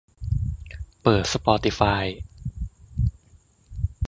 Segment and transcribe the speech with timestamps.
[1.03, 2.05] เปิดสปอติฟาย